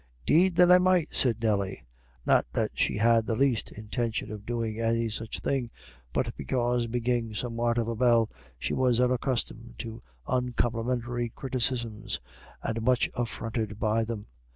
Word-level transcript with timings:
"'Deed 0.25 0.55
then 0.55 0.71
I 0.71 0.79
might," 0.79 1.13
said 1.13 1.43
Nelly; 1.43 1.85
not 2.25 2.47
that 2.53 2.71
she 2.73 2.97
had 2.97 3.27
the 3.27 3.35
least 3.35 3.71
intention 3.71 4.31
of 4.31 4.47
doing 4.47 4.79
any 4.79 5.09
such 5.09 5.37
thing, 5.41 5.69
but 6.11 6.35
because, 6.35 6.87
being 6.87 7.35
somewhat 7.35 7.77
of 7.77 7.87
a 7.87 7.95
belle, 7.95 8.27
she 8.57 8.73
was 8.73 8.99
unaccustomed 8.99 9.75
to 9.77 10.01
uncomplimentary 10.25 11.29
criticisms 11.29 12.19
and 12.63 12.81
much 12.81 13.11
affronted 13.13 13.77
by 13.79 14.03
them. 14.03 14.25